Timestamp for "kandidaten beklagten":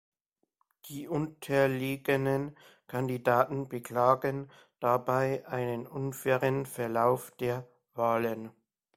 2.87-4.49